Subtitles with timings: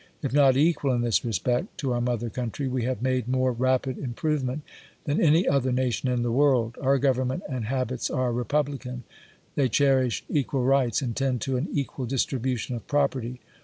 [0.23, 3.99] If not equal m this respect, to our mother country, we have made more rapid
[3.99, 4.63] improvement
[5.05, 6.75] than any other nation in the world.
[6.81, 9.03] Our government and habits are republican;
[9.53, 13.41] they cherish equal rights, and tend to an equal distribution of property.